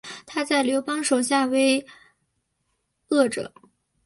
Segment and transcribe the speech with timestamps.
[0.25, 1.85] 他在刘邦手下为
[3.09, 3.53] 谒者。